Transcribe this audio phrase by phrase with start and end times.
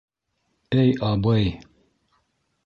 [0.83, 1.45] Эй абый...